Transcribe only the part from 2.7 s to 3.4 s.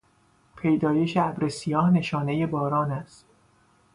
است.